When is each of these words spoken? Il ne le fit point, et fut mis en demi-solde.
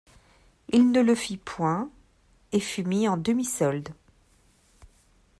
Il 0.69 0.89
ne 0.91 0.99
le 0.99 1.13
fit 1.13 1.37
point, 1.37 1.91
et 2.53 2.59
fut 2.59 2.83
mis 2.83 3.07
en 3.07 3.17
demi-solde. 3.17 3.89